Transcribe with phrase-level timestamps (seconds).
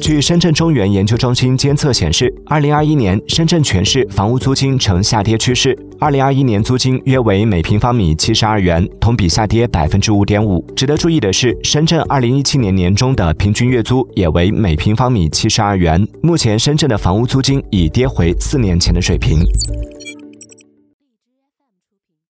[0.00, 10.64] 据深圳中原研究中心监测显示二零二一年深圳全市房屋租金呈下跌趋势二零二一年租金约为每平方米七十二元同比下跌百分之五点五。
[10.74, 19.40] 值得注意的是深圳二零一七年年中的平均月租也为每平方米七十二元目前深圳的房屋租金已跌回四年前的水平。